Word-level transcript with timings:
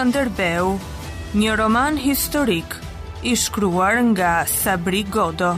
Shkënderbeu, 0.00 0.78
një 1.36 1.56
roman 1.60 1.98
historik 2.00 2.72
i 3.28 3.34
shkruar 3.36 3.98
nga 4.14 4.30
Sabri 4.48 5.02
Godo. 5.12 5.50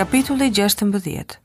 Kapitulli 0.00 0.48
16. 0.48 1.42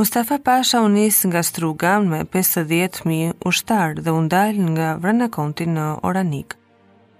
Mustafa 0.00 0.38
Pasha 0.38 0.80
u 0.82 0.88
nis 0.88 1.24
nga 1.26 1.42
Struga 1.42 1.92
me 2.10 2.18
50.000 2.24 3.32
ushtar 3.50 3.92
dhe 4.04 4.10
u 4.10 4.20
ndal 4.26 4.54
nga 4.72 4.88
Vranakonti 5.02 5.66
në 5.68 5.84
Oranik. 6.08 6.54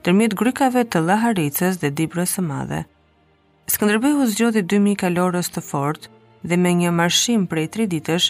Tërmjet 0.04 0.34
grykave 0.40 0.84
të 0.88 1.00
Laharicës 1.08 1.74
dhe 1.82 1.90
Dibrës 1.98 2.30
së 2.38 2.44
Madhe. 2.46 2.78
Skënderbeu 3.74 4.24
zgjodhi 4.32 4.62
2000 4.72 4.96
kalorës 5.02 5.52
të 5.52 5.62
fortë 5.66 6.08
dhe 6.48 6.56
me 6.62 6.72
një 6.80 6.92
marshim 7.02 7.44
prej 7.52 7.66
3 7.76 7.86
ditësh 7.98 8.28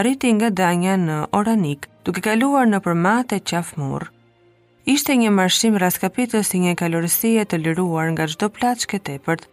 arriti 0.00 0.32
nga 0.40 0.50
Danja 0.60 0.96
në 1.04 1.18
Oranik, 1.38 1.86
duke 2.04 2.24
kaluar 2.28 2.66
në 2.70 2.80
përmate 2.88 3.38
qafmur. 3.52 4.08
Ishte 4.96 5.14
një 5.22 5.30
marshim 5.38 5.76
raskapitës 5.84 6.50
i 6.58 6.62
një 6.66 6.74
kalorësie 6.82 7.46
të 7.46 7.62
liruar 7.68 8.10
nga 8.16 8.26
gjdo 8.34 8.50
platë 8.58 8.98
tepërt, 9.12 9.46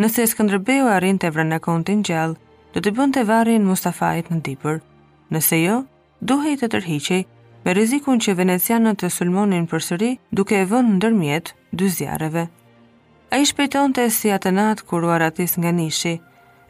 nëse 0.00 0.28
Skëndrëbeu 0.36 0.86
arrin 0.96 1.18
të 1.18 1.32
vrënakontin 1.34 2.06
gjallë, 2.10 2.38
do 2.74 2.80
të 2.82 2.90
bënte 2.96 3.22
varrin 3.26 3.64
Mustafait 3.66 4.28
në 4.30 4.38
dipër. 4.46 4.76
Nëse 5.34 5.58
jo, 5.62 5.76
duhej 6.30 6.52
të 6.60 6.68
tërhiqej 6.72 7.20
me 7.64 7.74
rrezikun 7.74 8.20
që 8.24 8.34
venecianët 8.38 9.00
të 9.02 9.10
sulmonin 9.16 9.66
përsëri 9.72 10.10
duke 10.38 10.58
e 10.62 10.66
vënë 10.70 10.94
ndërmjet 10.98 11.50
dy 11.80 11.88
zjarreve. 11.96 12.44
Ai 13.34 13.42
shpejtonte 13.46 14.06
si 14.10 14.30
atë 14.34 14.52
natë 14.56 14.86
kur 14.90 15.04
u 15.06 15.10
aratis 15.16 15.54
nga 15.58 15.72
nishi, 15.72 16.14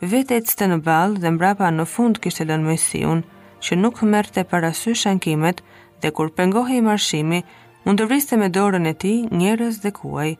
vetë 0.01 0.41
ecste 0.41 0.69
në 0.69 0.81
ballë 0.89 1.21
dhe 1.23 1.31
mbrapa 1.37 1.71
në 1.73 1.87
fund 1.95 2.21
kishte 2.25 2.49
lënë 2.49 2.69
mësiun 2.71 3.23
që 3.65 3.79
nuk 3.81 4.01
merrte 4.09 4.45
parasysh 4.51 5.05
ankimet 5.13 5.61
dhe 6.03 6.11
kur 6.17 6.33
pengohej 6.37 6.81
marshimi, 6.85 7.43
mund 7.85 8.01
të 8.01 8.09
vriste 8.09 8.37
me 8.41 8.49
dorën 8.53 8.89
e 8.93 8.95
tij 9.03 9.19
njerëz 9.39 9.81
dhe 9.85 9.93
kuaj. 10.01 10.31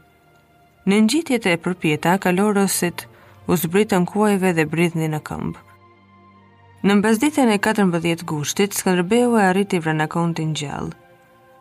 Në 0.89 0.97
ngjitjet 1.05 1.45
e 1.53 1.57
përpjeta 1.65 2.19
kalorosit 2.25 3.07
u 3.49 3.55
zbritën 3.57 4.05
kuajve 4.07 4.53
dhe 4.57 4.67
britni 4.67 5.09
në 5.09 5.21
këmbë. 5.25 5.61
Në 6.85 6.97
mbesditën 6.97 7.51
e 7.53 7.59
14 7.61 8.25
gushtit, 8.29 8.73
Skanderbeu 8.77 9.37
e 9.37 9.45
arriti 9.49 9.79
vranakon 9.79 10.33
të 10.35 10.45
gjallë. 10.57 10.97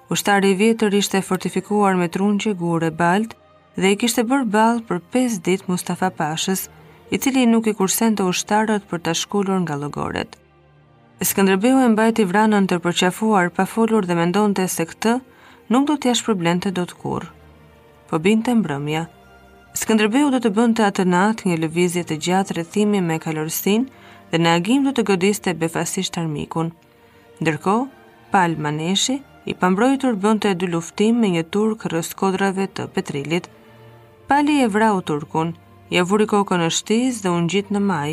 Ushtari 0.10 0.54
i 0.54 0.56
vjetër 0.58 0.94
ishte 1.00 1.22
fortifikuar 1.22 1.98
me 2.00 2.08
trunqe 2.10 2.54
gure 2.58 2.90
baltë 2.90 3.36
dhe 3.78 3.92
i 3.94 3.98
kishte 4.00 4.24
bërë 4.26 4.48
balt 4.56 4.88
për 4.90 5.02
5 5.14 5.40
ditë 5.46 5.68
Mustafa 5.70 6.10
Pashës, 6.12 6.68
i 7.14 7.18
cili 7.18 7.44
nuk 7.50 7.68
i 7.68 7.74
kursen 7.74 8.16
të 8.16 8.26
ushtarët 8.32 8.86
për 8.90 9.00
të 9.06 9.14
shkullur 9.18 9.60
nga 9.66 9.76
logoret. 9.82 10.38
Skanderbeu 11.26 11.78
e 11.84 11.90
mbajti 11.94 12.26
vranën 12.30 12.68
të 12.70 12.80
përqafuar 12.86 13.50
pa 13.52 13.66
folur 13.68 14.06
dhe 14.08 14.16
mendonte 14.16 14.68
se 14.72 14.86
këtë 14.88 15.18
nuk 15.74 15.88
do 15.90 15.98
t'jash 15.98 16.24
problem 16.26 16.62
të 16.64 16.74
do 16.80 16.86
t'kurë, 16.88 17.32
Po 18.10 18.18
binte 18.18 18.54
mbrëmja. 18.58 19.06
Skënderbeu 19.80 20.28
do 20.34 20.40
të 20.44 20.50
bënte 20.56 20.84
atë 20.84 21.04
natë 21.08 21.46
një 21.48 21.56
lëvizje 21.62 22.02
të 22.10 22.16
gjatë 22.26 22.56
rrethimi 22.56 23.00
me 23.10 23.16
kalorësinë 23.26 24.04
dhe 24.34 24.40
në 24.42 24.56
agim 24.60 24.88
do 24.88 24.92
të 24.98 25.06
godiste 25.10 25.54
befasisht 25.62 26.20
armikun. 26.22 26.74
Ndërkohë, 27.40 27.86
Pal 28.34 28.58
Maneshi 28.66 29.16
i 29.48 29.56
pambrojtur 29.62 30.20
bënte 30.26 30.52
dy 30.62 30.68
luftim 30.74 31.22
me 31.24 31.32
një 31.38 31.46
turk 31.56 31.86
rreth 31.94 32.12
kodrave 32.24 32.66
të 32.76 32.90
Petrilit. 32.98 33.48
Pali 34.28 34.60
e 34.66 34.68
vrau 34.76 35.00
turkun, 35.12 35.56
ja 35.96 36.04
vuri 36.10 36.28
kokën 36.34 36.66
në 36.66 36.70
shtiz 36.82 37.22
dhe 37.24 37.32
u 37.38 37.38
ngjit 37.48 37.72
në 37.72 37.84
maj, 37.92 38.10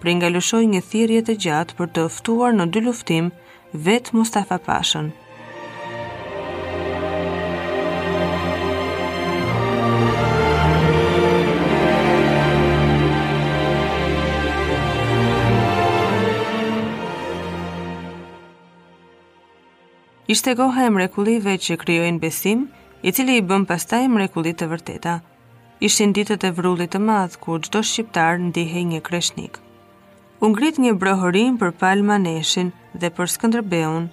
për 0.00 0.14
nga 0.16 0.32
lëshoj 0.34 0.62
një 0.72 0.80
thirje 0.94 1.20
të 1.28 1.36
gjatë 1.44 1.76
për 1.82 1.92
të 1.98 2.08
ftuar 2.16 2.56
në 2.56 2.70
dy 2.72 2.86
luftim 2.88 3.28
vetë 3.90 4.16
Mustafa 4.16 4.58
Pashën. 4.70 5.12
Ishte 20.32 20.52
koha 20.58 20.84
e 20.86 20.90
mrekullive 20.94 21.52
që 21.64 21.74
krijojnë 21.80 22.20
besim, 22.22 22.60
i 23.06 23.10
cili 23.16 23.34
i 23.36 23.42
bën 23.48 23.64
pastaj 23.68 24.04
mrekullitë 24.12 24.60
të 24.62 24.66
vërteta. 24.70 25.14
Ishin 25.88 26.12
ditët 26.16 26.46
e 26.48 26.52
vrullit 26.56 26.92
të 26.94 27.00
madh 27.06 27.34
ku 27.42 27.58
çdo 27.66 27.82
shqiptar 27.88 28.38
ndihej 28.46 28.86
një 28.92 29.00
kreshnik. 29.08 29.58
U 30.42 30.48
ngrit 30.52 30.78
një 30.82 30.92
brohorin 31.02 31.58
për 31.60 31.74
Palma 31.82 32.16
Neshin 32.24 32.70
dhe 33.02 33.10
për 33.18 33.28
Skënderbeun 33.34 34.04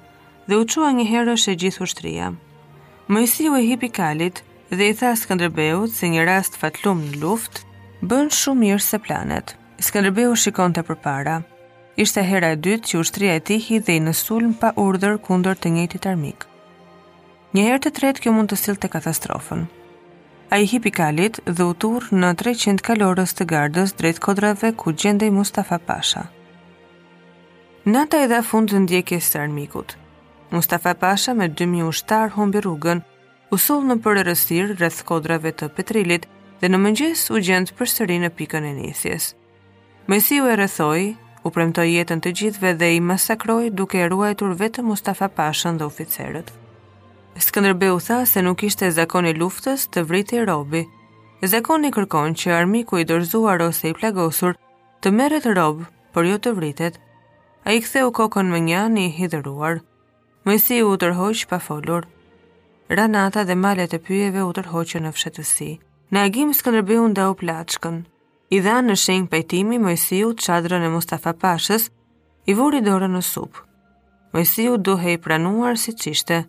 dhe 0.50 0.56
u 0.62 0.90
një 1.00 1.06
herësh 1.14 1.48
e 1.54 1.58
gjithë 1.64 1.84
ushtria. 1.88 2.28
Mojsiu 3.12 3.56
e 3.62 3.66
hipi 3.70 3.90
kalit 4.02 4.44
dhe 4.78 4.90
i 4.92 4.94
tha 5.00 5.12
Skënderbeut 5.24 5.92
se 6.02 6.06
një 6.18 6.22
rast 6.34 6.54
fatlum 6.62 7.00
në 7.06 7.16
luftë 7.24 7.64
bën 8.12 8.28
shumë 8.42 8.62
mirë 8.66 8.84
se 8.92 8.98
planet. 9.08 9.56
Skënderbeu 9.88 10.36
shikonte 10.44 10.84
përpara, 10.88 11.38
Ishte 12.04 12.22
hera 12.24 12.52
e 12.54 12.58
dytë 12.66 12.88
që 12.90 13.00
ushtria 13.04 13.34
e 13.38 13.42
tij 13.48 13.58
hidhej 13.66 13.98
në 14.00 14.12
sulm 14.16 14.54
pa 14.62 14.70
urdhër 14.84 15.18
kundër 15.26 15.58
të 15.60 15.72
njëjtit 15.76 16.06
armik. 16.12 16.46
Një 17.58 17.66
herë 17.66 17.82
të 17.86 17.92
tretë 17.98 18.24
kjo 18.24 18.32
mund 18.38 18.52
të 18.54 18.58
sillte 18.62 18.88
katastrofën. 18.94 19.66
Ai 20.56 20.62
hipi 20.72 20.94
kalit 20.98 21.42
dhe 21.58 21.66
u 21.72 21.74
turr 21.84 22.08
në 22.22 22.30
300 22.42 22.86
kalorës 22.88 23.36
të 23.38 23.50
gardës 23.54 23.92
drejt 24.00 24.22
kodrave 24.26 24.72
ku 24.80 24.94
gjendej 25.04 25.34
Mustafa 25.40 25.80
Pasha. 25.90 26.24
Nata 27.84 28.24
e 28.24 28.32
dha 28.32 28.40
fund 28.50 28.72
ndjekjes 28.86 29.28
së 29.34 29.44
armikut. 29.44 29.98
Mustafa 30.56 30.94
Pasha 31.04 31.34
me 31.36 31.50
2000 31.52 31.84
ushtar 31.94 32.32
humbi 32.38 32.62
rrugën, 32.64 33.00
u 33.54 33.56
sull 33.66 33.84
në 33.90 33.96
përërësir 34.06 34.78
rreth 34.80 35.04
kodrave 35.10 35.52
të 35.52 35.68
Petrilit 35.76 36.30
dhe 36.64 36.68
në 36.72 36.78
mëngjes 36.84 37.28
u 37.36 37.44
gjend 37.46 37.72
përsëri 37.80 38.24
në 38.24 38.30
pikën 38.40 38.72
e 38.72 38.76
nisjes. 38.84 39.34
Mesiu 40.08 40.48
e 40.50 40.56
rrethoi 40.56 41.08
u 41.50 41.54
premtoi 41.56 41.90
jetën 41.96 42.20
të 42.22 42.32
gjithëve 42.38 42.72
dhe 42.80 42.88
i 42.96 43.00
masakroi 43.12 43.72
duke 43.82 43.98
e 44.00 44.08
ruajtur 44.12 44.52
vetëm 44.62 44.86
Mustafa 44.92 45.28
Pashën 45.38 45.78
dhe 45.80 45.88
oficerët. 45.92 46.48
Skënderbeu 47.46 47.96
tha 48.08 48.20
se 48.30 48.44
nuk 48.46 48.62
ishte 48.70 48.90
zakon 49.00 49.26
i 49.30 49.36
luftës 49.42 49.88
të 49.94 50.04
vritej 50.12 50.44
robi. 50.50 50.82
Zakoni 51.54 51.90
kërkon 51.96 52.36
që 52.40 52.54
armiku 52.60 53.00
i 53.02 53.08
dorzuar 53.12 53.64
ose 53.68 53.90
i 53.92 53.96
plagosur 53.98 54.58
të 55.02 55.14
merret 55.18 55.48
rob, 55.60 55.82
por 56.14 56.28
jo 56.30 56.38
të 56.44 56.54
vritet. 56.60 57.00
Ai 57.66 57.80
ktheu 57.84 58.12
kokën 58.20 58.52
me 58.54 58.60
një 58.70 58.78
anë 58.86 59.06
i 59.08 59.12
hidhuruar. 59.18 59.80
Mësi 60.46 60.82
u 60.86 60.94
tërhoq 61.02 61.48
pa 61.50 61.58
folur. 61.66 62.04
Ranata 62.90 63.44
dhe 63.50 63.56
malet 63.66 63.94
e 63.98 64.04
pyjeve 64.06 64.44
u 64.46 64.54
tërhoqën 64.58 65.06
në 65.10 65.16
fshetësi. 65.18 65.72
Në 66.14 66.26
agim 66.30 66.54
Skënderbeu 66.60 67.08
ndau 67.14 67.34
plaçkën, 67.40 68.04
i 68.50 68.60
dha 68.66 68.80
në 68.82 68.96
shenjë 69.04 69.28
pajtimi 69.32 69.78
Mojsiu 69.82 70.32
çadrën 70.44 70.86
e 70.86 70.92
Mustafa 70.92 71.34
Pashës, 71.44 71.84
i 72.50 72.54
vuri 72.58 72.80
dorën 72.82 73.12
në 73.14 73.20
sup. 73.26 73.58
Mojsiu 74.34 74.78
duhej 74.78 75.18
pranuar 75.24 75.78
si 75.78 75.94
qishte, 75.94 76.40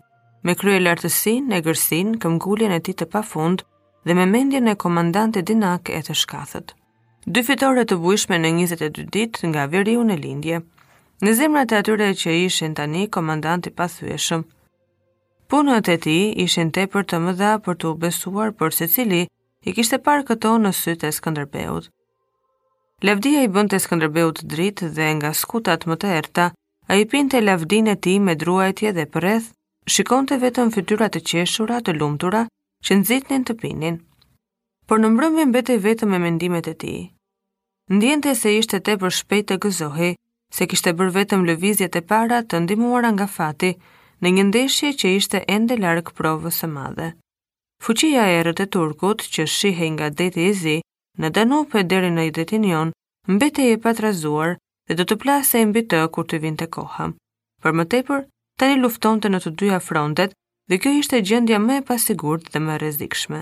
me 0.43 0.55
krye 0.57 0.79
lartësin, 0.81 1.51
e 1.53 1.59
gërsin, 1.61 2.15
e 2.17 2.81
ti 2.87 2.93
të 2.95 3.07
pafund 3.13 3.65
dhe 4.07 4.15
me 4.15 4.25
mendjen 4.27 4.69
e 4.69 4.75
komandante 4.77 5.43
dinak 5.43 5.91
e 5.91 6.01
të 6.03 6.15
shkathët. 6.17 6.75
Dy 7.27 7.43
fitore 7.43 7.85
të 7.85 7.97
bujshme 8.03 8.37
në 8.39 8.49
22 8.57 9.11
dit 9.13 9.35
nga 9.49 9.67
veriu 9.67 10.03
në 10.03 10.17
lindje, 10.25 10.63
në 11.21 11.31
zemrat 11.37 11.73
e 11.73 11.77
atyre 11.77 12.15
që 12.17 12.31
ishin 12.47 12.73
tani 12.75 13.09
komandanti 13.13 13.71
pasueshëm. 13.77 14.43
Punët 15.51 15.89
e 15.93 15.97
ti 15.99 16.19
ishin 16.45 16.73
tepër 16.73 17.05
të 17.05 17.21
mëdha 17.27 17.53
për 17.65 17.75
të 17.81 17.89
besuar 18.01 18.57
për 18.57 18.71
se 18.73 18.87
cili, 18.89 19.23
i 19.67 19.73
kishte 19.77 19.99
parë 20.03 20.25
këto 20.31 20.55
në 20.63 20.71
sytë 20.77 21.11
e 21.11 21.17
Skënderbeut. 21.17 21.91
Lavdia 23.05 23.43
i 23.45 23.51
bënte 23.55 23.77
Skënderbeut 23.83 24.41
dritë 24.53 24.89
dhe 24.97 25.09
nga 25.19 25.33
skutat 25.37 25.85
më 25.89 25.97
të 26.01 26.13
erta, 26.21 26.47
a 26.91 26.97
i 26.99 27.05
pinte 27.09 27.41
lavdinë 27.45 27.93
e 27.95 28.01
ti 28.07 28.15
me 28.25 28.35
druajtje 28.41 28.95
dhe 28.97 29.05
përreth, 29.13 29.51
shikonte 29.87 30.39
vetëm 30.45 30.73
fytyrat 30.75 31.13
të 31.19 31.23
qeshura 31.31 31.81
të 31.85 31.95
lumtura 32.01 32.47
që 32.85 32.97
nëzitnin 33.03 33.45
të 33.47 33.57
pinin. 33.61 34.01
Por 34.89 34.99
në 35.01 35.13
mbrëmje 35.13 35.47
bete 35.55 35.77
vetëm 35.85 36.15
me 36.15 36.23
mendimet 36.25 36.67
e 36.69 36.75
ti. 36.83 36.95
Ndjente 37.93 38.33
se 38.35 38.57
ishte 38.57 38.81
te 38.81 38.97
për 38.97 39.13
shpejt 39.21 39.51
të 39.53 39.61
gëzohi, 39.67 40.11
se 40.57 40.67
kishte 40.73 40.97
bërë 40.99 41.17
vetëm 41.21 41.45
lëvizjet 41.51 41.97
e 41.97 42.03
para 42.11 42.41
të 42.43 42.65
ndimuara 42.65 43.13
nga 43.15 43.27
fati 43.29 43.75
në 44.23 44.35
një 44.39 44.45
ndeshje 44.51 44.95
që 45.01 45.15
ishte 45.21 45.45
ende 45.47 45.77
larg 45.85 46.11
provës 46.21 46.65
e 46.67 46.73
madhe. 46.77 47.13
Fuqia 47.85 48.23
e 48.31 48.35
erët 48.41 48.61
e 48.63 48.67
turkut 48.75 49.23
që 49.35 49.45
shihe 49.51 49.87
nga 49.93 50.09
deti 50.21 50.43
i 50.49 50.53
zi, 50.63 50.75
në 51.21 51.29
Danupe 51.39 51.83
deri 51.93 52.11
në 52.17 52.27
i 52.29 52.33
detin 52.39 52.67
jon, 52.71 52.91
mbete 53.37 53.69
e 53.73 53.79
patrazuar 53.85 54.53
dhe 54.89 54.97
do 54.99 55.07
të 55.09 55.17
plase 55.23 55.63
e 55.63 55.69
mbi 55.71 55.83
të 55.93 56.01
kur 56.17 56.27
të 56.33 56.41
vinte 56.43 56.67
koha. 56.77 57.07
Për 57.65 57.79
më 57.81 57.87
tepër, 57.95 58.21
tani 58.61 58.77
lufton 58.83 59.23
të 59.25 59.31
në 59.33 59.41
të 59.47 59.55
dyja 59.63 59.79
frontet 59.89 60.37
dhe 60.71 60.81
kjo 60.85 60.93
ishte 61.01 61.23
gjendja 61.33 61.63
me 61.69 61.81
pasigurt 61.93 62.53
dhe 62.53 62.61
me 62.67 62.77
rezikshme. 62.85 63.41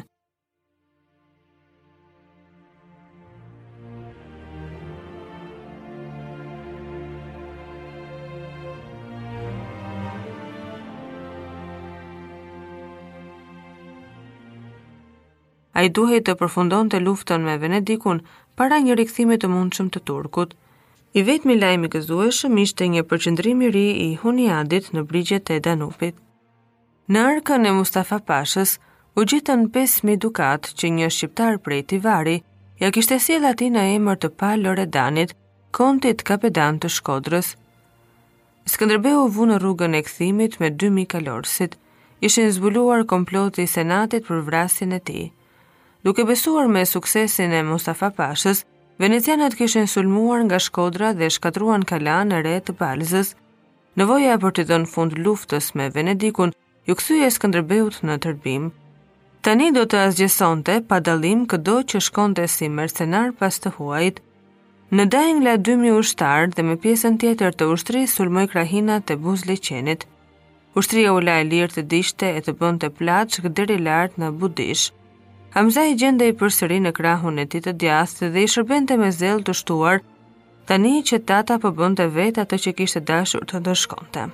a 15.78 15.82
i 15.86 15.90
duhej 15.98 16.20
të 16.26 16.32
përfundon 16.40 16.88
të 16.92 16.98
luftën 17.06 17.44
me 17.48 17.52
Venedikun 17.64 18.18
para 18.60 18.78
një 18.86 18.94
rikëthimit 19.00 19.42
të 19.44 19.50
mundshëm 19.52 19.90
të 19.94 20.00
Turkut. 20.10 20.56
I 21.18 21.20
vetëmi 21.28 21.54
lajmi 21.60 21.90
gëzueshëm 21.92 22.56
ishte 22.62 22.88
një 22.94 23.04
përqëndrimi 23.12 23.68
ri 23.76 23.84
i 24.06 24.08
Huniadit 24.22 24.88
në 24.96 25.04
brigjet 25.12 25.52
e 25.54 25.60
Danupit. 25.68 26.16
Në 27.14 27.20
arkën 27.30 27.68
e 27.70 27.76
Mustafa 27.78 28.18
Pashës, 28.28 28.74
u 29.18 29.20
gjithën 29.30 29.64
5.000 29.78 30.18
dukat 30.26 30.72
që 30.82 30.90
një 30.96 31.12
shqiptar 31.16 31.60
prej 31.64 31.84
Tivari, 31.94 32.34
ja 32.82 32.90
kishte 32.94 33.20
si 33.22 33.38
në 33.38 33.54
e 33.62 33.94
emër 33.94 34.18
të 34.24 34.32
pa 34.40 34.50
Loredanit, 34.56 35.36
kontit 35.76 36.26
kapedan 36.28 36.82
të 36.82 36.90
shkodrës. 36.98 37.54
Skëndërbeu 38.74 39.24
vu 39.34 39.46
në 39.50 39.62
rrugën 39.62 39.94
e 39.98 40.02
këthimit 40.06 40.58
me 40.60 40.68
2.000 40.74 41.06
kalorësit, 41.14 41.72
ishin 42.26 42.50
zbuluar 42.56 43.06
komploti 43.12 43.64
senatit 43.78 44.22
për 44.28 44.42
vrasin 44.50 44.92
e 45.00 45.04
ti. 45.08 45.16
Ti. 45.24 45.32
Duke 46.04 46.24
besuar 46.26 46.66
me 46.70 46.84
suksesin 46.86 47.50
e 47.52 47.60
Mustafa 47.66 48.08
Pashës, 48.14 48.60
venecianët 49.02 49.54
kishin 49.58 49.88
sulmuar 49.90 50.42
nga 50.46 50.58
shkodra 50.62 51.08
dhe 51.18 51.28
shkatruan 51.36 51.82
kalan 51.90 52.30
e 52.32 52.42
re 52.46 52.58
të 52.62 52.74
Balzës. 52.82 53.32
Nëvoja 53.98 54.36
për 54.44 54.52
të 54.58 54.64
dhënë 54.68 54.90
fund 54.92 55.18
luftës 55.24 55.72
me 55.78 55.88
Venedikun, 55.96 56.52
ju 56.86 56.94
kësuj 57.00 57.24
e 57.26 57.30
skëndërbeut 57.38 57.96
në 58.06 58.14
tërbim. 58.26 58.68
Tani 59.48 59.70
do 59.74 59.82
të 59.90 60.04
asgjesonte 60.06 60.74
pa 60.92 61.00
dalim 61.08 61.42
këdo 61.50 61.74
që 61.90 62.00
shkonte 62.08 62.44
si 62.54 62.68
mercenar 62.78 63.32
pas 63.42 63.58
të 63.58 63.72
huajit. 63.80 64.20
Në 64.94 65.04
dajnë 65.16 65.44
la 65.48 65.54
2000 65.70 65.98
ushtarë 66.04 66.52
dhe 66.56 66.62
me 66.70 66.76
pjesën 66.84 67.18
tjetër 67.24 67.52
të 67.58 67.64
ushtri 67.74 68.04
sulmoj 68.14 68.46
krahina 68.54 69.00
të 69.02 69.18
buz 69.26 69.40
leqenit. 69.50 70.06
Ushtria 70.78 71.12
u 71.12 71.18
la 71.26 71.40
e 71.42 71.48
lirë 71.50 71.74
të 71.74 71.82
dishte 71.96 72.28
e 72.38 72.40
të 72.46 72.54
bënd 72.62 72.82
të 72.82 72.88
plaqë 73.02 73.44
këderi 73.48 73.78
lartë 73.90 74.20
në 74.24 74.30
budishë. 74.44 74.97
Hamza 75.56 75.82
i 75.88 75.94
gjende 76.00 76.28
i 76.30 76.34
përsëri 76.40 76.76
në 76.86 76.90
krahun 76.98 77.40
e 77.42 77.46
ti 77.54 77.60
të 77.66 77.72
djathë 77.84 78.28
dhe 78.34 78.42
i 78.44 78.50
shërbente 78.54 78.98
me 79.02 79.08
zelë 79.20 79.44
të 79.48 79.54
shtuar, 79.60 80.02
tani 80.72 80.92
që 81.12 81.22
tata 81.30 81.56
përbënd 81.64 82.02
të 82.02 82.10
vetë 82.20 82.44
atë 82.44 82.60
që 82.66 82.74
kishtë 82.82 83.04
dashur 83.12 83.48
të 83.52 83.62
ndërshkonte. 83.64 84.26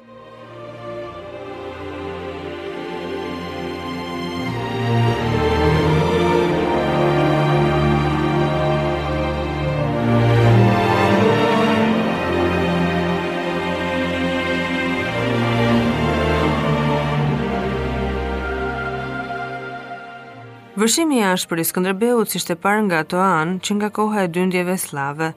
Vërshimi 20.75 21.21
i 21.21 21.23
ashpër 21.23 21.61
i 21.63 21.65
Skënderbeut 21.69 22.33
si 22.33 22.39
ishte 22.41 22.55
parë 22.59 22.81
nga 22.89 22.97
ato 23.05 23.21
anë 23.23 23.61
që 23.67 23.75
nga 23.79 23.89
koha 23.95 24.25
e 24.27 24.29
dyndjeve 24.35 24.75
slave. 24.85 25.29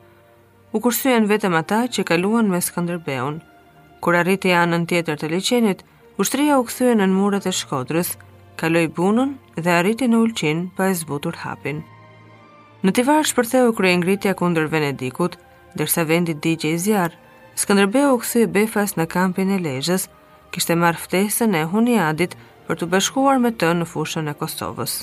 U 0.76 0.80
kursyen 0.82 1.28
vetëm 1.30 1.54
ata 1.60 1.84
që 1.94 2.06
kaluan 2.10 2.48
me 2.50 2.58
Skënderbeun. 2.68 3.36
Kur 4.02 4.18
arriti 4.18 4.50
anën 4.58 4.88
tjetër 4.90 5.20
të 5.22 5.28
liçenit, 5.36 5.84
ushtria 6.22 6.56
u 6.58 6.64
kthye 6.66 6.96
në 6.98 7.06
muret 7.14 7.46
e 7.46 7.54
Shkodrës, 7.54 8.16
kaloi 8.58 8.88
punën 8.98 9.36
dhe 9.62 9.76
arriti 9.80 10.08
në 10.10 10.22
Ulqin 10.24 10.64
pa 10.76 10.88
e 10.90 10.96
zbutur 11.04 11.38
hapin. 11.44 11.84
Në 12.82 12.94
Tivar 12.98 13.30
shpërtheu 13.30 13.76
krye 13.78 14.00
ngritja 14.02 14.34
kundër 14.42 14.72
Venedikut, 14.74 15.38
ndërsa 15.78 16.08
vendi 16.10 16.34
digje 16.34 16.72
i 16.74 16.80
zjarr. 16.88 17.12
Skënderbeu 17.62 18.16
u 18.16 18.18
kthye 18.26 18.48
befas 18.58 18.98
në 18.98 19.06
kampin 19.14 19.54
e 19.54 19.62
Lezhës, 19.68 20.08
kishte 20.50 20.74
marrë 20.74 21.04
ftesën 21.06 21.54
e 21.58 22.00
adit 22.10 22.34
për 22.68 22.76
të 22.76 22.86
bashkuar 22.96 23.38
me 23.38 23.54
të 23.54 23.74
në 23.78 23.86
fushën 23.94 24.34
e 24.34 24.34
Kosovës. 24.34 24.98